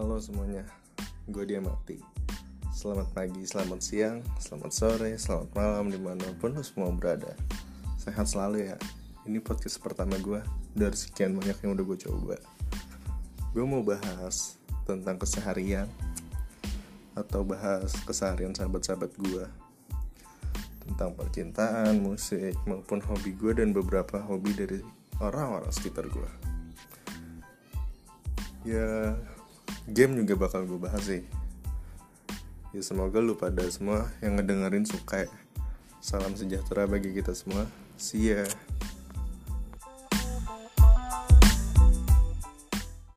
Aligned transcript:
semuanya, 0.00 0.64
gue 1.28 1.44
dia 1.44 1.60
mati 1.60 2.00
Selamat 2.72 3.12
pagi, 3.12 3.44
selamat 3.44 3.80
siang, 3.84 4.24
selamat 4.40 4.72
sore, 4.72 5.12
selamat 5.20 5.52
malam 5.52 5.92
di 5.92 6.00
mana 6.00 6.24
pun 6.40 6.56
lo 6.56 6.64
semua 6.64 6.88
berada. 6.88 7.36
Sehat 8.00 8.24
selalu 8.24 8.72
ya. 8.72 8.80
Ini 9.28 9.44
podcast 9.44 9.76
pertama 9.76 10.16
gue 10.16 10.40
dari 10.72 10.96
sekian 10.96 11.36
banyak 11.36 11.60
yang 11.60 11.76
udah 11.76 11.84
gue 11.84 11.98
coba. 12.08 12.36
Gue 13.52 13.64
mau 13.68 13.84
bahas 13.84 14.56
tentang 14.88 15.20
keseharian 15.20 15.90
Atau 17.12 17.44
bahas 17.44 17.92
keseharian 18.06 18.56
sahabat-sahabat 18.56 19.10
gue 19.20 19.44
Tentang 20.86 21.12
percintaan, 21.12 22.00
musik, 22.00 22.56
maupun 22.64 23.04
hobi 23.04 23.36
gue 23.36 23.52
dan 23.52 23.76
beberapa 23.76 24.22
hobi 24.22 24.54
dari 24.54 24.78
orang-orang 25.20 25.68
sekitar 25.74 26.06
gue 26.08 26.30
Ya 28.64 29.18
game 29.90 30.22
juga 30.22 30.38
bakal 30.38 30.64
gue 30.64 30.78
bahas 30.78 31.02
sih. 31.02 31.26
Ya 32.70 32.82
semoga 32.86 33.18
lu 33.18 33.34
pada 33.34 33.66
semua 33.66 34.06
yang 34.22 34.38
ngedengerin 34.38 34.86
suka 34.86 35.26
ya. 35.26 35.30
salam 36.00 36.32
sejahtera 36.32 36.88
bagi 36.88 37.12
kita 37.12 37.34
semua. 37.36 37.66
See 38.00 38.32
ya 38.32 38.46